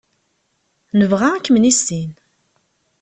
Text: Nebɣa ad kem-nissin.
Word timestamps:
Nebɣa 0.99 1.27
ad 1.33 1.41
kem-nissin. 1.45 2.11